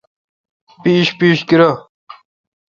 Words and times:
پِیش 0.81 1.07
پیش 1.17 1.37
گیرہ۔ 1.49 1.69